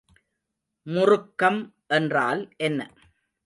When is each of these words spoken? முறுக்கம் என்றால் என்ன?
முறுக்கம் 0.87 1.61
என்றால் 1.87 2.41
என்ன? 2.57 2.89